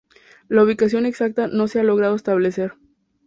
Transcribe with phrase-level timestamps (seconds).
[0.49, 2.73] La ubicación exacta no se ha logrado establecer.